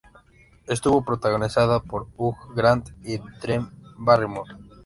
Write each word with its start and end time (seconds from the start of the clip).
Estuvo 0.65 1.05
protagonizada 1.05 1.79
por 1.79 2.07
Hugh 2.17 2.55
Grant 2.55 2.89
y 3.03 3.19
Drew 3.19 3.69
Barrymore. 3.97 4.51